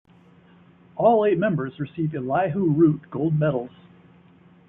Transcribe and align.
All 0.95 1.25
eight 1.27 1.37
members 1.37 1.79
receive 1.79 2.15
Elihu 2.15 2.71
Root 2.73 3.11
gold 3.11 3.37
medals. 3.37 3.69